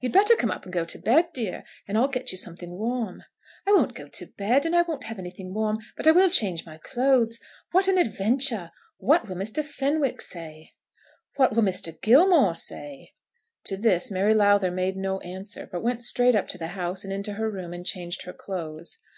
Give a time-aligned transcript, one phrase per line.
[0.00, 3.22] "You'd better come up and go to bed, dear; and I'll get you something warm."
[3.66, 6.66] "I won't go to bed, and I won't have anything warm; but I will change
[6.66, 7.40] my clothes.
[7.72, 8.70] What an adventure!
[8.98, 9.64] What will Mr.
[9.64, 10.74] Fenwick say?"
[11.36, 11.98] "What will Mr.
[11.98, 13.14] Gilmore say?"
[13.64, 17.10] To this Mary Lowther made no answer, but went straight up to the house, and
[17.10, 18.98] into her room, and changed her clothes.